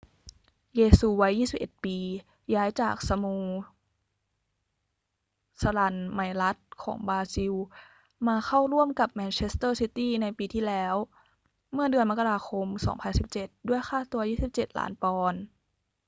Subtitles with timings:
[0.75, 1.97] เยซูวัย 21 ปี
[2.53, 3.25] ย้ายจากสโม
[5.61, 7.53] สรัลไมรัสของบราซิล
[8.27, 10.95] มาเข้าร่วมกับแมนเชสเตอร์ซิตี้ในปีที่แล้ว
[11.73, 12.67] เมื่อเดือนมกราคม
[13.17, 14.21] 2017 ด้วยค่าตัว
[14.53, 15.41] 27 ล้านปอนด์